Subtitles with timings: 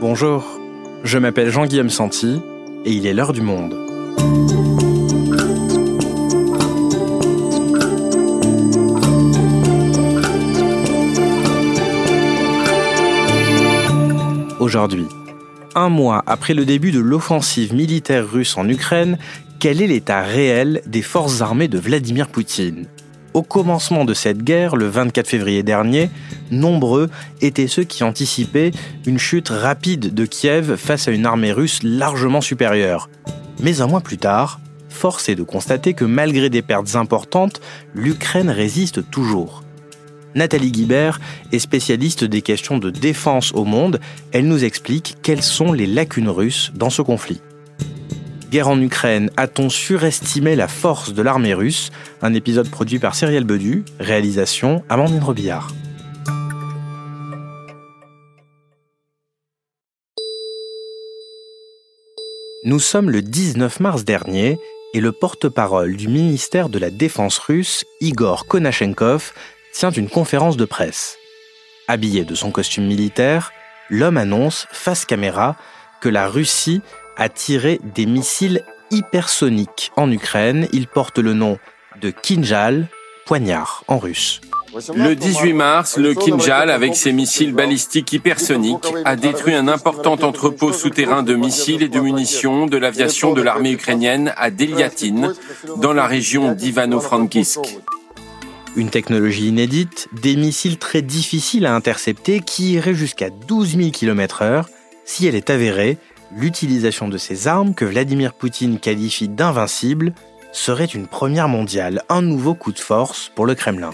[0.00, 0.60] Bonjour,
[1.02, 2.40] je m'appelle Jean-Guillaume Santi
[2.84, 3.74] et il est l'heure du monde.
[14.60, 15.06] Aujourd'hui,
[15.74, 19.18] un mois après le début de l'offensive militaire russe en Ukraine,
[19.58, 22.86] quel est l'état réel des forces armées de Vladimir Poutine?
[23.38, 26.10] Au commencement de cette guerre, le 24 février dernier,
[26.50, 27.08] nombreux
[27.40, 28.72] étaient ceux qui anticipaient
[29.06, 33.08] une chute rapide de Kiev face à une armée russe largement supérieure.
[33.62, 37.60] Mais un mois plus tard, force est de constater que malgré des pertes importantes,
[37.94, 39.62] l'Ukraine résiste toujours.
[40.34, 41.20] Nathalie Guibert
[41.52, 44.00] est spécialiste des questions de défense au monde.
[44.32, 47.40] Elle nous explique quelles sont les lacunes russes dans ce conflit.
[48.50, 51.90] Guerre en Ukraine, a-t-on surestimé la force de l'armée russe?
[52.22, 55.70] Un épisode produit par Cyrielle Bedu, réalisation Amandine Robillard.
[62.64, 64.58] Nous sommes le 19 mars dernier
[64.94, 69.34] et le porte-parole du ministère de la Défense russe, Igor Konashenkov,
[69.74, 71.18] tient une conférence de presse.
[71.86, 73.52] Habillé de son costume militaire,
[73.90, 75.56] l'homme annonce face caméra
[76.00, 76.80] que la Russie
[77.18, 80.68] a tiré des missiles hypersoniques en Ukraine.
[80.72, 81.58] Il porte le nom
[82.00, 82.88] de Kinjal,
[83.26, 84.40] poignard en russe.
[84.94, 90.72] Le 18 mars, le Kinjal, avec ses missiles balistiques hypersoniques, a détruit un important entrepôt
[90.72, 95.32] souterrain de missiles et de munitions de l'aviation de l'armée ukrainienne à Deliatin,
[95.78, 97.60] dans la région d'Ivano-Frankivsk.
[98.76, 104.64] Une technologie inédite, des missiles très difficiles à intercepter qui iraient jusqu'à 12 000 km/h.
[105.04, 105.96] Si elle est avérée,
[106.34, 110.12] l'utilisation de ces armes que Vladimir Poutine qualifie d'invincibles
[110.52, 113.90] serait une première mondiale, un nouveau coup de force pour le Kremlin.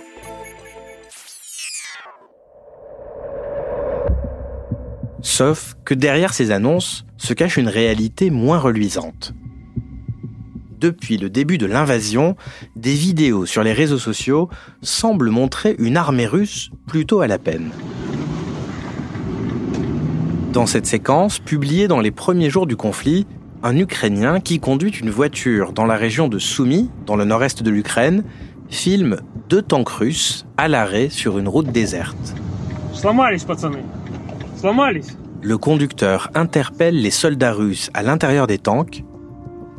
[5.22, 9.32] Sauf que derrière ces annonces se cache une réalité moins reluisante.
[10.78, 12.36] Depuis le début de l'invasion,
[12.76, 14.50] des vidéos sur les réseaux sociaux
[14.82, 17.70] semblent montrer une armée russe plutôt à la peine.
[20.54, 23.26] Dans cette séquence, publiée dans les premiers jours du conflit,
[23.64, 27.70] un Ukrainien qui conduit une voiture dans la région de Soumy, dans le nord-est de
[27.70, 28.22] l'Ukraine,
[28.68, 29.16] filme
[29.48, 32.36] deux tanks russes à l'arrêt sur une route déserte.
[35.42, 39.02] Le conducteur interpelle les soldats russes à l'intérieur des tanks.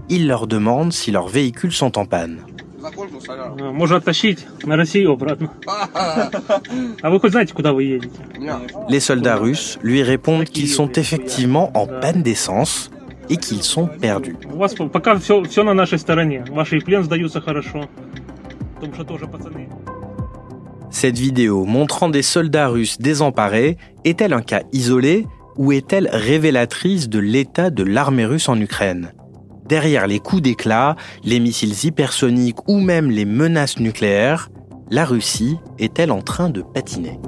[0.09, 2.41] Il leur demande si leurs véhicules sont en panne.
[8.90, 12.91] Les soldats russes lui répondent qu'ils sont effectivement en panne d'essence
[13.29, 14.35] et qu'ils sont perdus.
[20.91, 25.25] Cette vidéo montrant des soldats russes désemparés est-elle un cas isolé
[25.57, 29.13] ou est-elle révélatrice de l'état de l'armée russe en Ukraine?
[29.65, 34.49] Derrière les coups d'éclat, les missiles hypersoniques ou même les menaces nucléaires,
[34.91, 37.19] la Russie est-elle en train de patiner?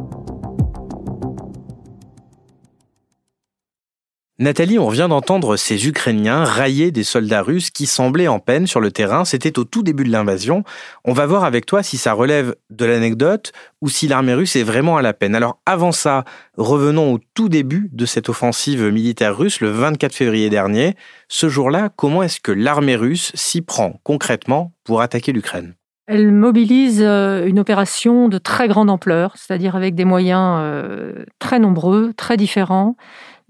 [4.39, 8.79] Nathalie, on vient d'entendre ces Ukrainiens railler des soldats russes qui semblaient en peine sur
[8.79, 9.25] le terrain.
[9.25, 10.63] C'était au tout début de l'invasion.
[11.05, 14.61] On va voir avec toi si ça relève de l'anecdote ou si l'armée russe est
[14.61, 15.33] vraiment à la peine.
[15.33, 16.23] Alors avant ça,
[16.55, 20.93] revenons au tout début de cette offensive militaire russe, le 24 février dernier.
[21.29, 25.73] Ce jour-là, comment est-ce que l'armée russe s'y prend concrètement pour attaquer l'Ukraine?
[26.05, 31.59] Elle mobilise euh, une opération de très grande ampleur, c'est-à-dire avec des moyens euh, très
[31.59, 32.95] nombreux, très différents.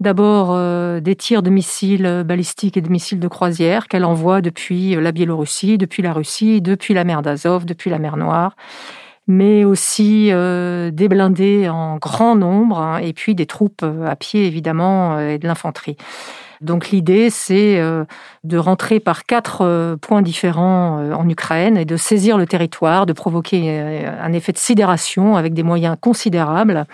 [0.00, 4.94] D'abord euh, des tirs de missiles balistiques et de missiles de croisière qu'elle envoie depuis
[4.94, 8.54] euh, la Biélorussie, depuis la Russie, depuis la mer d'Azov, depuis la mer Noire,
[9.26, 14.46] mais aussi euh, des blindés en grand nombre hein, et puis des troupes à pied
[14.46, 15.96] évidemment et de l'infanterie.
[16.60, 17.80] Donc l'idée, c'est
[18.42, 24.04] de rentrer par quatre points différents en Ukraine et de saisir le territoire, de provoquer
[24.04, 26.84] un effet de sidération avec des moyens considérables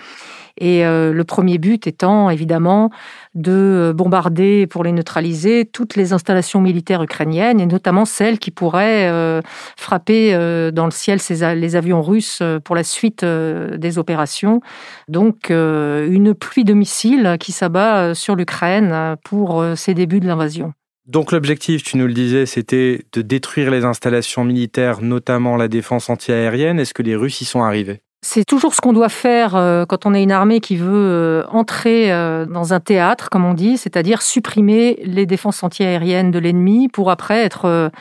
[0.57, 2.89] et euh, le premier but étant évidemment
[3.33, 9.09] de bombarder pour les neutraliser toutes les installations militaires ukrainiennes et notamment celles qui pourraient
[9.09, 9.41] euh,
[9.75, 11.19] frapper euh, dans le ciel
[11.55, 14.61] les avions russes pour la suite des opérations.
[15.07, 20.73] Donc une pluie de missiles qui s'abat sur l'Ukraine pour ces débuts de l'invasion.
[21.07, 26.09] Donc l'objectif, tu nous le disais, c'était de détruire les installations militaires, notamment la défense
[26.09, 26.79] antiaérienne.
[26.79, 28.01] Est-ce que les Russes y sont arrivés?
[28.21, 31.43] C'est toujours ce qu'on doit faire euh, quand on est une armée qui veut euh,
[31.47, 36.87] entrer euh, dans un théâtre, comme on dit, c'est-à-dire supprimer les défenses antiaériennes de l'ennemi
[36.87, 37.91] pour après être,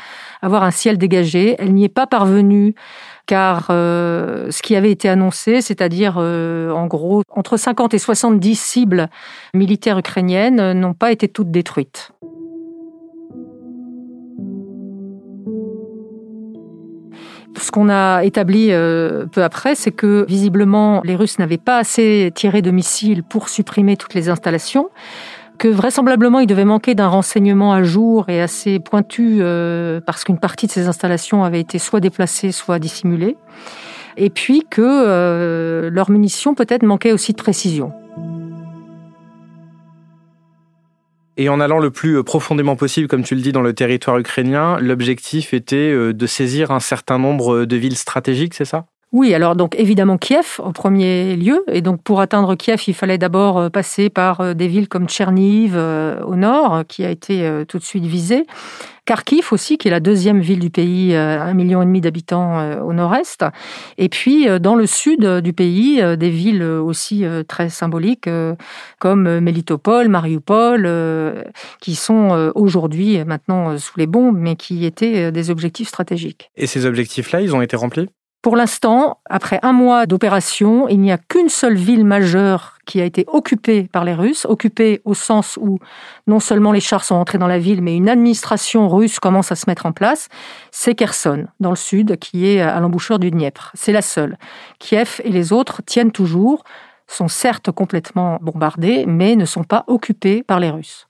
[0.41, 1.57] avoir un ciel dégagé.
[1.59, 2.75] Elle n'y est pas parvenue
[3.27, 9.09] car ce qui avait été annoncé, c'est-à-dire en gros entre 50 et 70 cibles
[9.55, 12.13] militaires ukrainiennes, n'ont pas été toutes détruites.
[17.57, 22.33] Ce qu'on a établi euh, peu après, c'est que visiblement les Russes n'avaient pas assez
[22.35, 24.91] tiré de missiles pour supprimer toutes les installations,
[25.59, 30.39] que vraisemblablement il devait manquer d'un renseignement à jour et assez pointu euh, parce qu'une
[30.39, 33.37] partie de ces installations avait été soit déplacée, soit dissimulée,
[34.17, 37.93] et puis que euh, leurs munitions peut-être manquaient aussi de précision.
[41.37, 44.19] Et en allant le plus euh, profondément possible, comme tu le dis, dans le territoire
[44.19, 48.87] ukrainien, l'objectif était euh, de saisir un certain nombre euh, de villes stratégiques, c'est ça?
[49.15, 53.19] Oui, alors donc évidemment Kiev au premier lieu, et donc pour atteindre Kiev, il fallait
[53.19, 58.05] d'abord passer par des villes comme Tcherniv au nord, qui a été tout de suite
[58.05, 58.45] visée,
[59.05, 62.59] Kharkiv aussi, qui est la deuxième ville du pays, euh, un million et demi d'habitants
[62.59, 63.45] euh, au nord-est.
[63.99, 68.29] Et puis euh, dans le sud du pays, des villes aussi très symboliques
[68.99, 70.91] comme Melitopol, Mariupol,
[71.81, 76.51] qui sont aujourd'hui maintenant sous les bombes, mais qui étaient des objectifs stratégiques.
[76.57, 78.09] Et ces objectifs-là, ils ont été remplis?
[78.45, 83.07] Pour l'instant, après un mois d'opération, il n'y a qu'une seule ville majeure qui a
[83.07, 85.79] été occupée par les Russes, occupée au sens où
[86.27, 89.57] non seulement les chars sont entrés dans la ville, mais une administration russe commence à
[89.57, 90.29] se mettre en place,
[90.73, 93.71] c'est Kherson, dans le sud, qui est à l'embouchure du Dniepr.
[93.73, 94.37] C'est la seule.
[94.79, 96.65] Kiev et les autres tiennent toujours,
[97.07, 101.09] sont certes complètement bombardés, mais ne sont pas occupés par les Russes.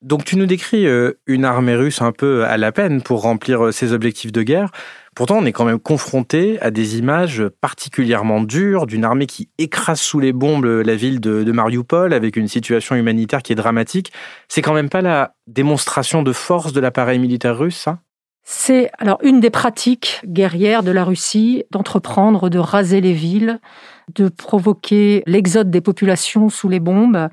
[0.00, 3.66] Donc tu nous décris euh, une armée russe un peu à la peine pour remplir
[3.66, 4.70] euh, ses objectifs de guerre.
[5.18, 10.00] Pourtant, on est quand même confronté à des images particulièrement dures d'une armée qui écrase
[10.00, 14.12] sous les bombes la ville de, de Mariupol avec une situation humanitaire qui est dramatique.
[14.46, 17.98] C'est quand même pas la démonstration de force de l'appareil militaire russe, ça?
[18.50, 23.60] C'est alors une des pratiques guerrières de la Russie d'entreprendre de raser les villes,
[24.14, 27.28] de provoquer l'exode des populations sous les bombes.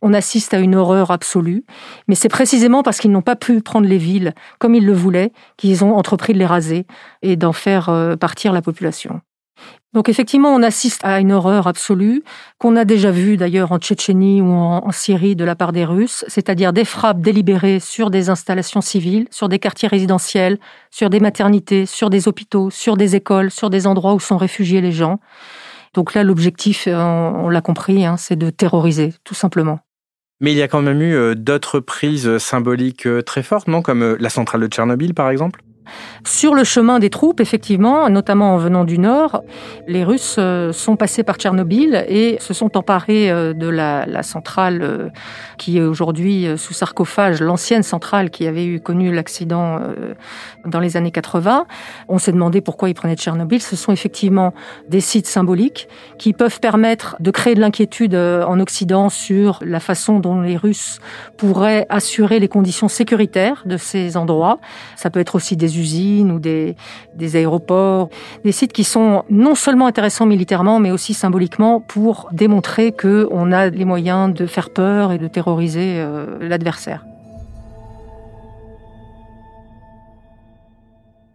[0.00, 1.64] On assiste à une horreur absolue,
[2.06, 5.32] mais c'est précisément parce qu'ils n'ont pas pu prendre les villes comme ils le voulaient
[5.56, 6.86] qu'ils ont entrepris de les raser
[7.22, 9.20] et d'en faire euh, partir la population.
[9.92, 12.22] Donc effectivement, on assiste à une horreur absolue
[12.58, 16.24] qu'on a déjà vue d'ailleurs en Tchétchénie ou en, Syrie de la part des Russes,
[16.28, 20.58] c'est-à-dire des frappes délibérées sur des installations civiles, sur des quartiers résidentiels,
[20.92, 24.80] sur des maternités, sur des hôpitaux, sur des écoles, sur des endroits où sont réfugiés
[24.80, 25.18] les gens.
[25.94, 29.80] Donc là, l'objectif, euh, on, l'a compris, hein, c'est de terroriser, tout simplement.
[30.40, 33.82] Mais il y a quand même eu euh, d'autres prises symboliques euh, très fortes, non?
[33.82, 35.62] Comme la centrale de Tchernobyl, par exemple?
[36.24, 39.42] Sur le chemin des troupes, effectivement, notamment en venant du nord,
[39.86, 44.80] les Russes euh, sont passés par Tchernobyl et se sont emparés euh, de la, centrale
[44.82, 45.08] euh,
[45.56, 49.80] qui est aujourd'hui sous sarcophage, l'ancienne centrale qui avait eu connu l'accident
[50.64, 51.66] dans les années 80.
[52.08, 53.60] On s'est demandé pourquoi ils prenaient Tchernobyl.
[53.60, 54.52] Ce sont effectivement
[54.88, 55.88] des sites symboliques
[56.18, 61.00] qui peuvent permettre de créer de l'inquiétude en Occident sur la façon dont les Russes
[61.36, 64.58] pourraient assurer les conditions sécuritaires de ces endroits.
[64.96, 66.76] Ça peut être aussi des usines ou des,
[67.14, 68.08] des aéroports,
[68.44, 73.68] des sites qui sont non seulement intéressants militairement, mais aussi symboliquement pour démontrer qu'on a
[73.68, 77.04] les moyens de faire peur et de terroriser euh, l'adversaire.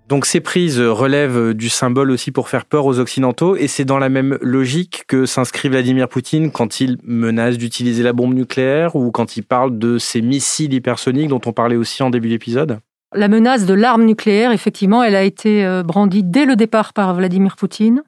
[0.07, 3.97] Donc ces prises relèvent du symbole aussi pour faire peur aux Occidentaux, et c'est dans
[3.97, 9.09] la même logique que s'inscrit Vladimir Poutine quand il menace d'utiliser la bombe nucléaire ou
[9.09, 12.77] quand il parle de ces missiles hypersoniques dont on parlait aussi en début d'épisode?
[13.15, 17.13] La menace de l'arme nucléaire, effectivement, elle a été euh, brandie dès le départ par
[17.13, 18.03] Vladimir Poutine.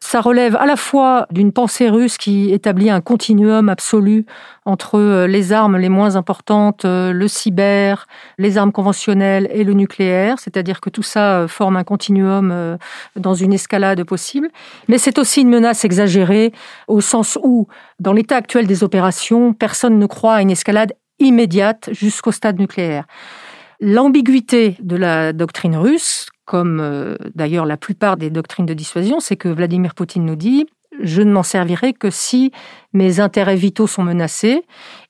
[0.00, 4.26] Ça relève à la fois d'une pensée russe qui établit un continuum absolu
[4.64, 8.06] entre euh, les armes les moins importantes, euh, le cyber,
[8.38, 12.78] les armes conventionnelles et le nucléaire, c'est-à-dire que tout ça forme un continuum
[13.16, 14.50] dans une escalade possible.
[14.86, 16.52] Mais c'est aussi une menace exagérée
[16.86, 17.66] au sens où,
[17.98, 23.04] dans l'état actuel des opérations, personne ne croit à une escalade immédiate jusqu'au stade nucléaire.
[23.80, 29.36] L'ambiguïté de la doctrine russe, comme euh, d'ailleurs la plupart des doctrines de dissuasion, c'est
[29.36, 30.66] que Vladimir Poutine nous dit
[31.00, 32.52] je ne m'en servirai que si
[32.92, 34.62] mes intérêts vitaux sont menacés.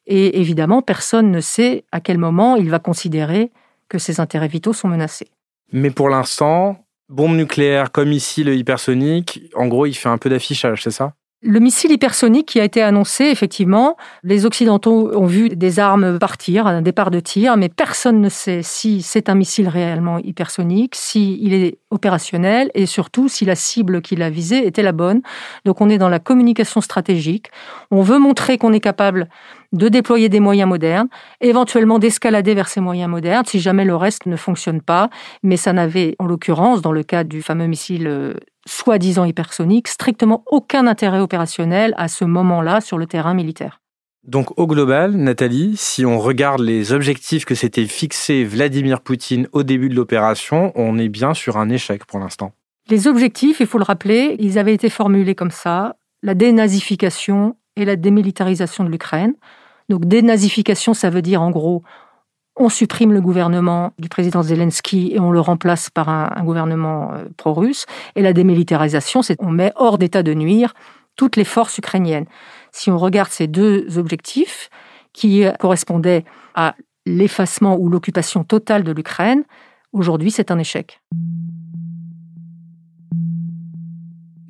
[0.06, 3.50] Et évidemment, personne ne sait à quel moment il va considérer
[3.88, 5.28] que ses intérêts vitaux sont menacés.
[5.72, 10.28] Mais pour l'instant, bombe nucléaire comme ici le hypersonique, en gros, il fait un peu
[10.28, 11.14] d'affichage, c'est ça?
[11.40, 16.66] Le missile hypersonique qui a été annoncé, effectivement, les Occidentaux ont vu des armes partir,
[16.66, 21.40] un départ de tir, mais personne ne sait si c'est un missile réellement hypersonique, s'il
[21.40, 25.22] il est opérationnel et surtout si la cible qu'il a visée était la bonne.
[25.64, 27.52] Donc on est dans la communication stratégique.
[27.92, 29.28] On veut montrer qu'on est capable
[29.72, 31.08] de déployer des moyens modernes,
[31.40, 35.10] éventuellement d'escalader vers ces moyens modernes si jamais le reste ne fonctionne pas.
[35.42, 38.34] Mais ça n'avait, en l'occurrence, dans le cas du fameux missile euh,
[38.66, 43.80] soi-disant hypersonique, strictement aucun intérêt opérationnel à ce moment-là sur le terrain militaire.
[44.24, 49.62] Donc au global, Nathalie, si on regarde les objectifs que s'était fixé Vladimir Poutine au
[49.62, 52.52] début de l'opération, on est bien sur un échec pour l'instant.
[52.90, 57.84] Les objectifs, il faut le rappeler, ils avaient été formulés comme ça, la dénazification et
[57.84, 59.34] la démilitarisation de l'Ukraine.
[59.88, 61.82] Donc dénazification, ça veut dire en gros,
[62.56, 67.24] on supprime le gouvernement du président Zelensky et on le remplace par un, gouvernement euh,
[67.36, 67.86] pro-russe.
[68.16, 70.74] Et la démilitarisation, c'est on met hors d'état de nuire
[71.16, 72.26] toutes les forces ukrainiennes.
[72.72, 74.70] Si on regarde ces deux objectifs,
[75.18, 79.42] qui correspondaient à l'effacement ou l'occupation totale de l'Ukraine,
[79.92, 81.00] aujourd'hui c'est un échec.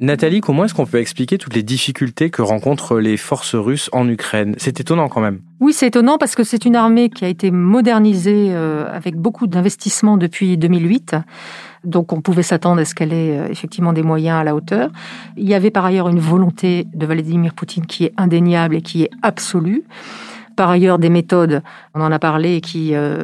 [0.00, 4.08] Nathalie, comment est-ce qu'on peut expliquer toutes les difficultés que rencontrent les forces russes en
[4.08, 4.54] Ukraine?
[4.56, 5.40] C'est étonnant quand même.
[5.58, 9.48] Oui, c'est étonnant parce que c'est une armée qui a été modernisée euh, avec beaucoup
[9.48, 11.16] d'investissements depuis 2008.
[11.82, 14.90] Donc on pouvait s'attendre à ce qu'elle ait euh, effectivement des moyens à la hauteur.
[15.36, 19.02] Il y avait par ailleurs une volonté de Vladimir Poutine qui est indéniable et qui
[19.02, 19.82] est absolue
[20.58, 21.62] par ailleurs des méthodes,
[21.94, 23.22] on en a parlé, qui euh,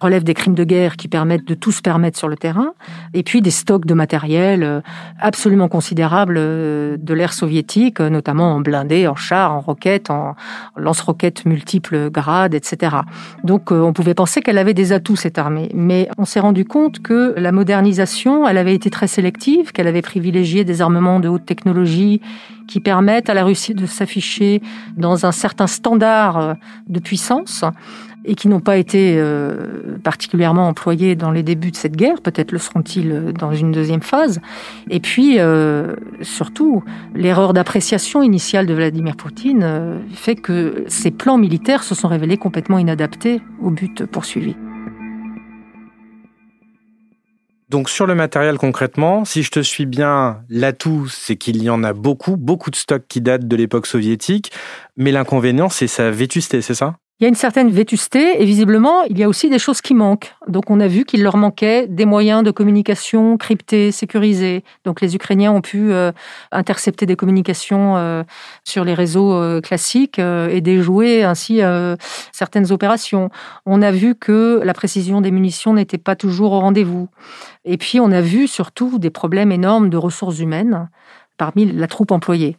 [0.00, 2.74] relèvent des crimes de guerre qui permettent de tout se permettre sur le terrain,
[3.14, 4.80] et puis des stocks de matériel euh,
[5.18, 10.36] absolument considérables euh, de l'ère soviétique, notamment en blindés, en chars, en roquettes, en
[10.76, 12.96] lance-roquettes multiples grades, etc.
[13.44, 17.00] Donc on pouvait penser qu'elle avait des atouts, cette armée, mais on s'est rendu compte
[17.00, 21.46] que la modernisation, elle avait été très sélective, qu'elle avait privilégié des armements de haute
[21.46, 22.20] technologie
[22.66, 24.62] qui permettent à la Russie de s'afficher
[24.96, 26.54] dans un certain standard euh,
[26.88, 27.64] de puissance
[28.26, 32.52] et qui n'ont pas été euh, particulièrement employés dans les débuts de cette guerre, peut-être
[32.52, 34.40] le seront-ils euh, dans une deuxième phase.
[34.88, 35.38] Et puis,
[36.22, 36.82] surtout,
[37.14, 42.78] l'erreur d'appréciation initiale de Vladimir Poutine fait que ces plans militaires se sont révélés complètement
[42.78, 44.56] inadaptés au but poursuivi.
[47.74, 51.82] Donc sur le matériel concrètement, si je te suis bien, l'atout, c'est qu'il y en
[51.82, 54.52] a beaucoup, beaucoup de stocks qui datent de l'époque soviétique,
[54.96, 56.94] mais l'inconvénient, c'est sa vétusté, c'est ça?
[57.20, 59.94] Il y a une certaine vétusté et visiblement, il y a aussi des choses qui
[59.94, 60.34] manquent.
[60.48, 64.64] Donc on a vu qu'il leur manquait des moyens de communication cryptés, sécurisés.
[64.84, 66.10] Donc les Ukrainiens ont pu euh,
[66.50, 68.24] intercepter des communications euh,
[68.64, 71.60] sur les réseaux euh, classiques et déjouer ainsi
[72.32, 73.30] certaines opérations.
[73.64, 77.08] On a vu que la précision des munitions n'était pas toujours au rendez-vous.
[77.64, 80.88] Et puis on a vu surtout des problèmes énormes de ressources humaines
[81.36, 82.56] parmi la troupe employée.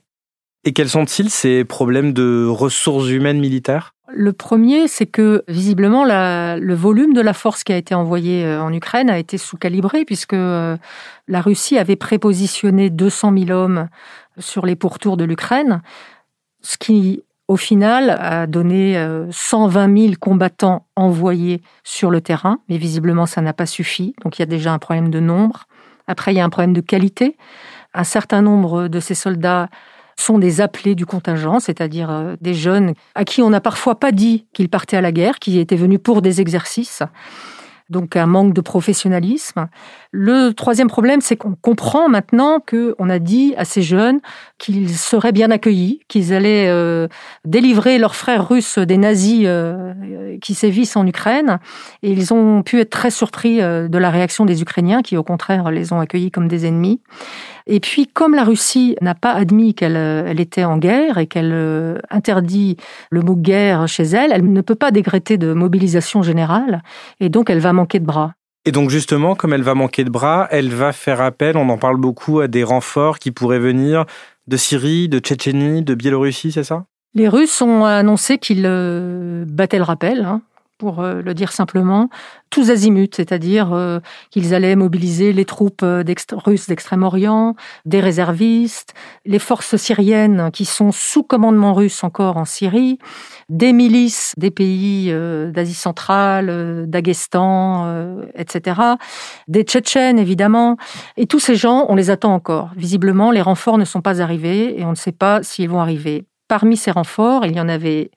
[0.65, 3.93] Et quels sont-ils ces problèmes de ressources humaines militaires?
[4.11, 8.61] Le premier, c'est que visiblement le volume de la force qui a été envoyée euh,
[8.61, 10.75] en Ukraine a été sous-calibré puisque euh,
[11.27, 13.89] la Russie avait prépositionné 200 000 hommes
[14.39, 15.81] sur les pourtours de l'Ukraine,
[16.61, 18.95] ce qui au final a donné
[19.29, 24.15] 120 euh, 000 combattants envoyés sur le terrain, mais visiblement ça n'a pas suffi.
[24.23, 25.67] Donc il y a déjà un problème de nombre.
[26.07, 27.37] Après, il y a un problème de qualité.
[27.93, 29.69] Un certain nombre de ces soldats
[30.17, 34.11] sont des appelés du contingent, c'est-à-dire euh, des jeunes à qui on n'a parfois pas
[34.11, 37.03] dit qu'ils partaient à la guerre, qui étaient venus pour des exercices.
[37.89, 39.67] Donc un manque de professionnalisme.
[40.17, 44.19] Le troisième problème, c'est qu'on comprend maintenant qu'on a dit à ces jeunes
[44.57, 47.07] qu'ils seraient bien accueillis, qu'ils allaient euh,
[47.43, 51.59] délivrer leurs frères russes des nazis euh, qui sévissent en Ukraine.
[52.01, 55.71] Et ils ont pu être très surpris de la réaction des Ukrainiens, qui au contraire
[55.71, 57.01] les ont accueillis comme des ennemis.
[57.67, 61.51] Et puis, comme la Russie n'a pas admis qu'elle euh, était en guerre et qu'elle
[61.53, 62.77] euh, interdit
[63.09, 66.83] le mot guerre chez elle, elle ne peut pas décréter de mobilisation générale
[67.19, 68.33] et donc elle va manquer de bras.
[68.65, 71.77] Et donc justement, comme elle va manquer de bras, elle va faire appel, on en
[71.77, 74.05] parle beaucoup, à des renforts qui pourraient venir
[74.47, 76.85] de Syrie, de Tchétchénie, de Biélorussie, c'est ça?
[77.13, 80.21] Les Russes ont annoncé qu'ils euh, battaient le rappel.
[80.25, 80.41] Hein
[80.77, 82.09] pour euh, le dire simplement,
[82.49, 86.03] tous azimuts, c'est-à-dire euh, qu'ils allaient mobiliser les troupes euh,
[86.33, 87.55] russes d'Extrême-Orient,
[87.85, 88.93] des réservistes,
[89.25, 92.99] les forces syriennes qui sont sous commandement russe encore en Syrie,
[93.49, 95.13] des milices des pays
[95.51, 98.81] d'Asie centrale, d'Aguestan, etc.,
[99.47, 100.77] des Tchétchènes évidemment,
[101.17, 102.71] et tous ces gens, on les attend encore.
[102.75, 106.25] Visiblement, les renforts ne sont pas arrivés et on ne sait pas s'ils vont arriver.
[106.47, 108.11] Parmi ces renforts, il y en avait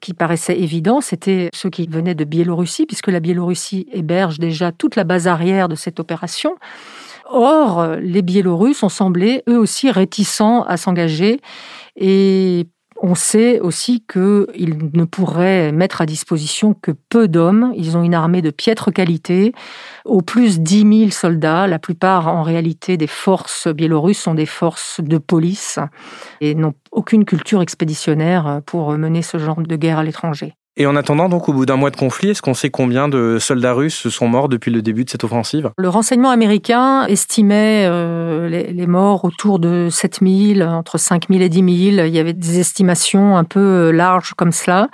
[0.00, 4.96] qui paraissaient évidents, c'était ceux qui venaient de Biélorussie, puisque la Biélorussie héberge déjà toute
[4.96, 6.56] la base arrière de cette opération.
[7.26, 11.40] Or, les Biélorusses ont semblé eux aussi réticents à s'engager
[11.96, 12.66] et
[13.02, 17.72] on sait aussi qu'ils ne pourraient mettre à disposition que peu d'hommes.
[17.76, 19.52] Ils ont une armée de piètre qualité,
[20.04, 21.66] au plus 10 000 soldats.
[21.66, 25.78] La plupart, en réalité, des forces biélorusses sont des forces de police
[26.40, 30.54] et n'ont aucune culture expéditionnaire pour mener ce genre de guerre à l'étranger.
[30.76, 33.38] Et en attendant, donc, au bout d'un mois de conflit, est-ce qu'on sait combien de
[33.40, 35.70] soldats russes sont morts depuis le début de cette offensive?
[35.76, 42.06] Le renseignement américain estimait euh, les, morts autour de 7000, entre 5000 et 10 000.
[42.06, 44.88] Il y avait des estimations un peu euh, larges comme cela.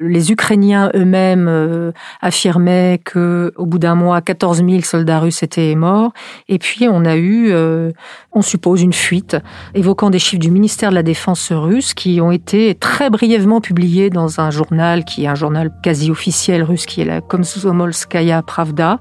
[0.00, 1.90] Les Ukrainiens eux-mêmes euh,
[2.20, 6.12] affirmaient que, au bout d'un mois, 14 000 soldats russes étaient morts.
[6.48, 7.90] Et puis, on a eu, euh,
[8.30, 9.36] on suppose, une fuite,
[9.74, 14.08] évoquant des chiffres du ministère de la Défense russe qui ont été très brièvement publiés
[14.08, 19.00] dans un journal qui est un journal quasi officiel russe, qui est la Komsomolskaya Pravda,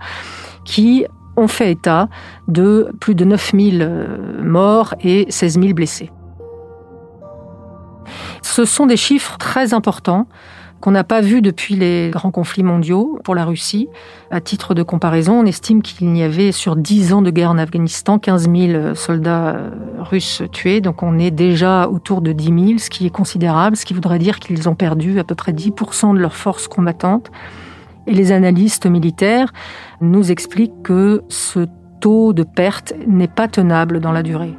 [0.66, 2.10] qui ont fait état
[2.48, 6.10] de plus de 9 000 euh, morts et 16 000 blessés.
[8.42, 10.28] Ce sont des chiffres très importants
[10.82, 13.88] qu'on n'a pas vu depuis les grands conflits mondiaux pour la Russie.
[14.32, 17.58] À titre de comparaison, on estime qu'il y avait sur 10 ans de guerre en
[17.58, 19.70] Afghanistan 15 000 soldats euh,
[20.00, 20.82] russes tués.
[20.82, 24.20] Donc on est déjà autour de 10 000, ce qui est considérable, ce qui voudrait
[24.20, 27.32] dire qu'ils ont perdu à peu près 10% de leurs forces combattantes.
[28.06, 29.52] Et les analystes militaires
[30.00, 31.66] nous expliquent que ce
[32.00, 34.54] taux de perte n'est pas tenable dans la durée.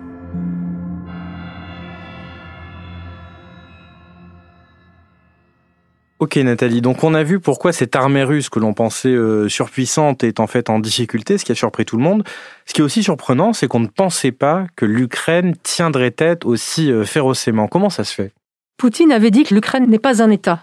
[6.20, 10.24] Ok Nathalie, donc on a vu pourquoi cette armée russe que l'on pensait euh, surpuissante
[10.24, 12.24] est en fait en difficulté, ce qui a surpris tout le monde.
[12.66, 16.90] Ce qui est aussi surprenant, c'est qu'on ne pensait pas que l'Ukraine tiendrait tête aussi
[16.90, 17.68] euh, férocement.
[17.68, 18.32] Comment ça se fait?
[18.78, 20.60] Poutine avait dit que l'Ukraine n'est pas un État.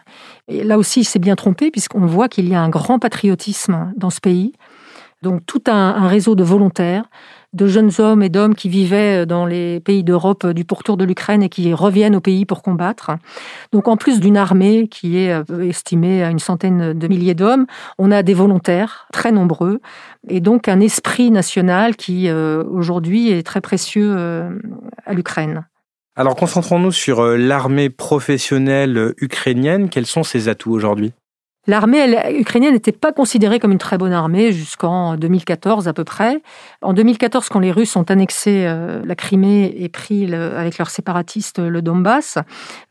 [0.50, 3.94] Et là aussi, il s'est bien trompé puisqu'on voit qu'il y a un grand patriotisme
[3.96, 4.52] dans ce pays.
[5.22, 7.06] Donc tout un réseau de volontaires
[7.56, 11.06] de jeunes hommes et d'hommes qui vivaient dans les pays d'Europe euh, du pourtour de
[11.06, 13.12] l'Ukraine et qui reviennent au pays pour combattre.
[13.72, 17.66] Donc en plus d'une armée qui est euh, estimée à une centaine de milliers d'hommes,
[17.98, 19.80] on a des volontaires très nombreux
[20.28, 24.16] et donc un esprit national qui euh, aujourd'hui est très précieux
[25.06, 25.66] à l'Ukraine.
[26.16, 29.90] Alors concentrons-nous sur l'armée professionnelle ukrainienne.
[29.90, 31.14] Quels sont ses atouts aujourd'hui?
[31.67, 36.41] L'armée ukrainienne n'était pas considérée comme une très bonne armée jusqu'en 2014 à peu près.
[36.84, 41.60] En 2014, quand les Russes ont annexé euh, la Crimée et pris avec leurs séparatistes
[41.60, 42.38] le Donbass,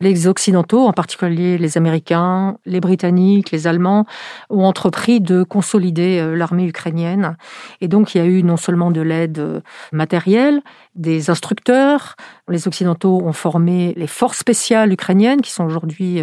[0.01, 4.05] les Occidentaux, en particulier les Américains, les Britanniques, les Allemands,
[4.49, 7.37] ont entrepris de consolider euh, l'armée ukrainienne.
[7.79, 9.61] Et donc il y a eu non seulement de l'aide euh,
[9.93, 10.61] matérielle,
[10.95, 12.15] des instructeurs.
[12.49, 16.21] Les Occidentaux ont formé les forces spéciales ukrainiennes, qui sont aujourd'hui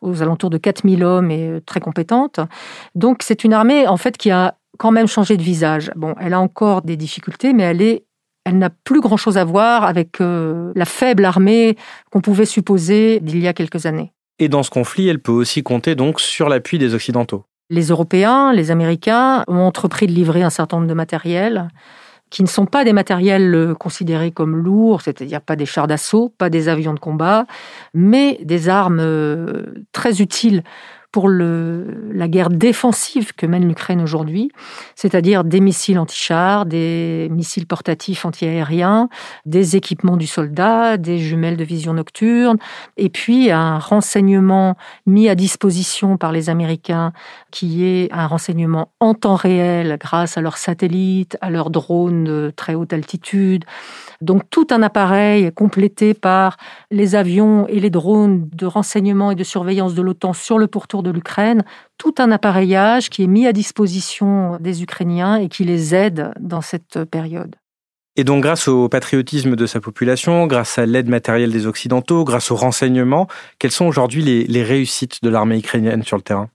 [0.00, 2.40] aux alentours de 4000 hommes et très compétente.
[2.94, 5.90] Donc c'est une armée en fait qui a quand même changé de visage.
[5.96, 8.04] Bon, elle a encore des difficultés, mais elle est
[8.44, 11.76] elle n'a plus grand-chose à voir avec euh, la faible armée
[12.10, 14.12] qu'on pouvait supposer d'il y a quelques années.
[14.38, 17.44] Et dans ce conflit, elle peut aussi compter donc sur l'appui des Occidentaux.
[17.70, 21.68] Les Européens, les Américains ont entrepris de livrer un certain nombre de matériels
[22.32, 26.30] qui ne sont pas des matériels euh, considérés comme lourds, c'est-à-dire pas des chars d'assaut,
[26.38, 27.46] pas des avions de combat,
[27.92, 30.64] mais des armes euh, très utiles
[31.12, 34.50] pour la guerre défensive que mène l'Ukraine aujourd'hui,
[34.96, 39.10] c'est-à-dire des missiles anti-chars, des missiles portatifs anti-aériens,
[39.44, 42.56] des équipements du soldat, des jumelles de vision nocturne,
[42.96, 47.12] et puis un renseignement mis à disposition par les Américains
[47.50, 52.52] qui est un renseignement en temps réel grâce à leurs satellites, à leurs drones de
[52.56, 53.64] très haute altitude.
[54.22, 56.56] Donc tout un appareil complété par
[56.90, 61.01] les avions et les drones de renseignement et de surveillance de l'OTAN sur le pourtour
[61.02, 61.64] de l'Ukraine,
[61.98, 66.60] tout un appareillage qui est mis à disposition des Ukrainiens et qui les aide dans
[66.60, 67.56] cette période.
[68.16, 72.50] Et donc grâce au patriotisme de sa population, grâce à l'aide matérielle des Occidentaux, grâce
[72.50, 73.26] au renseignement,
[73.58, 76.50] quelles sont aujourd'hui les, réussites de l'armée ukrainienne sur le terrain?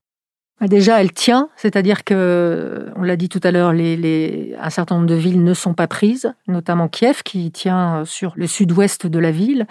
[0.62, 4.96] Bah, Déjà, elle tient, c'est-à-dire que, on l'a dit tout à l'heure, les, un certain
[4.96, 9.20] nombre de villes ne sont pas prises, notamment Kiev qui tient sur le sud-ouest de
[9.20, 9.66] la ville.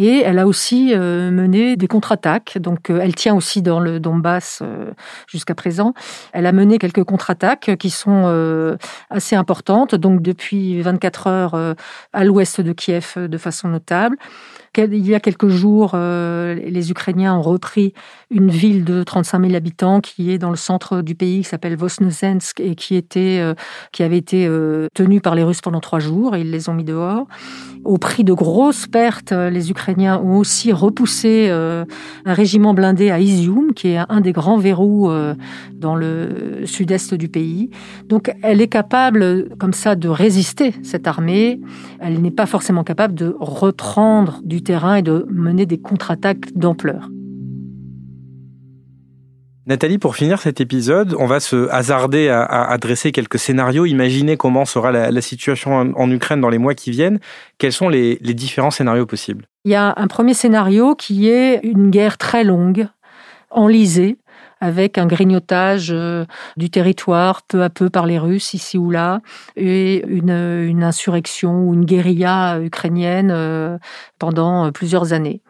[0.00, 2.56] Et elle a aussi euh, mené des contre-attaques.
[2.58, 4.92] Donc, euh, elle tient aussi dans le Donbass euh,
[5.26, 5.92] jusqu'à présent.
[6.32, 8.78] Elle a mené quelques contre-attaques qui sont
[9.10, 9.96] assez importantes.
[9.96, 11.74] Donc, depuis 24 heures
[12.12, 14.16] à l'ouest de Kiev de façon notable.
[14.76, 17.94] Il y a quelques jours, les Ukrainiens ont repris
[18.30, 21.74] une ville de 35 000 habitants qui est dans le centre du pays, qui s'appelle
[21.74, 23.42] Vosnesensk et qui était,
[23.90, 24.48] qui avait été
[24.94, 26.36] tenue par les Russes pendant trois jours.
[26.36, 27.26] Ils les ont mis dehors.
[27.84, 31.86] Au prix de grosses pertes, les Ukrainiens Ukrainiens ont aussi repoussé un
[32.34, 35.10] régiment blindé à Izium, qui est un des grands verrous
[35.72, 37.70] dans le sud-est du pays.
[38.06, 41.58] Donc elle est capable, comme ça, de résister, cette armée.
[42.00, 47.08] Elle n'est pas forcément capable de reprendre du terrain et de mener des contre-attaques d'ampleur.
[49.68, 54.64] Nathalie, pour finir cet épisode, on va se hasarder à, dresser quelques scénarios, imaginer comment
[54.64, 57.20] sera la, situation en, Ukraine dans les mois qui viennent.
[57.58, 59.44] Quels sont les, différents scénarios possibles?
[59.66, 62.88] Il y a un premier scénario qui est une guerre très longue,
[63.50, 64.16] enlisée,
[64.62, 66.24] avec un grignotage euh,
[66.56, 69.20] du territoire peu à peu par les Russes ici ou là,
[69.54, 73.76] et une, insurrection ou une guérilla ukrainienne euh,
[74.18, 75.42] pendant plusieurs années.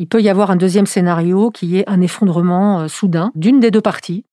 [0.00, 3.70] Il peut y avoir un deuxième scénario qui est un effondrement euh, soudain d'une des
[3.70, 4.24] deux parties.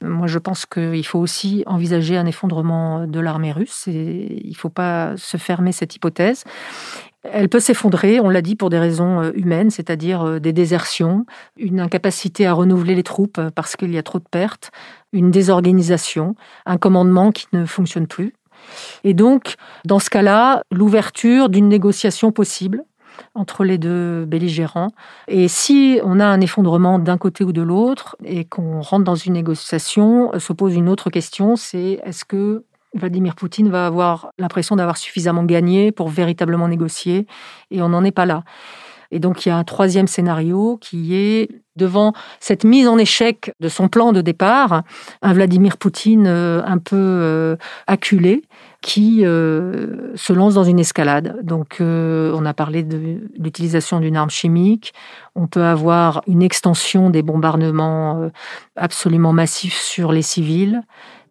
[0.00, 3.86] Moi, je pense qu'il faut aussi envisager un effondrement de l'armée russe.
[3.86, 6.44] Et il ne faut pas se fermer cette hypothèse.
[7.22, 11.26] Elle peut s'effondrer, on l'a dit, pour des raisons euh, humaines, c'est-à-dire euh, des désertions,
[11.58, 14.70] une incapacité à renouveler les troupes parce qu'il y a trop de pertes,
[15.12, 18.32] une désorganisation, un commandement qui ne fonctionne plus.
[19.04, 22.84] Et donc, dans ce cas-là, l'ouverture d'une négociation possible
[23.34, 24.90] entre les deux belligérants.
[25.28, 29.14] Et si on a un effondrement d'un côté ou de l'autre et qu'on rentre dans
[29.14, 34.76] une négociation, se pose une autre question, c'est est-ce que Vladimir Poutine va avoir l'impression
[34.76, 37.26] d'avoir suffisamment gagné pour véritablement négocier
[37.70, 38.42] Et on n'en est pas là.
[39.12, 43.52] Et donc il y a un troisième scénario qui est devant cette mise en échec
[43.60, 44.82] de son plan de départ,
[45.22, 47.56] un Vladimir Poutine euh, un peu euh,
[47.86, 48.42] acculé
[48.80, 51.36] qui euh, se lance dans une escalade.
[51.42, 54.92] Donc on a parlé de l'utilisation d'une arme chimique,
[55.34, 58.30] on peut avoir une extension des bombardements
[58.76, 60.82] absolument massifs sur les civils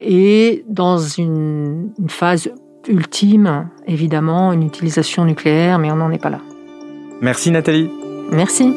[0.02, 2.50] et dans une phase
[2.88, 6.40] ultime, évidemment, une utilisation nucléaire, mais on n'en est pas là.
[7.22, 7.90] Merci Nathalie.
[8.32, 8.74] Merci.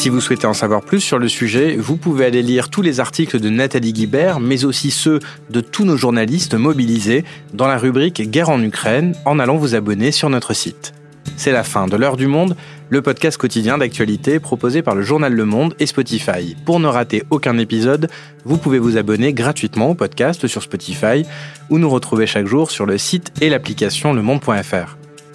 [0.00, 3.00] Si vous souhaitez en savoir plus sur le sujet, vous pouvez aller lire tous les
[3.00, 8.30] articles de Nathalie Guibert, mais aussi ceux de tous nos journalistes mobilisés dans la rubrique
[8.30, 10.94] Guerre en Ukraine en allant vous abonner sur notre site.
[11.36, 12.56] C'est la fin de l'heure du monde,
[12.88, 16.56] le podcast quotidien d'actualité proposé par le journal Le Monde et Spotify.
[16.64, 18.08] Pour ne rater aucun épisode,
[18.46, 21.26] vous pouvez vous abonner gratuitement au podcast sur Spotify
[21.68, 24.96] ou nous retrouver chaque jour sur le site et l'application lemonde.fr.